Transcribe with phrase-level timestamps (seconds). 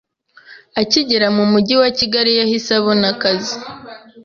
[0.81, 3.55] Akigera mu mujyi wa Kigali, yahise abona akazi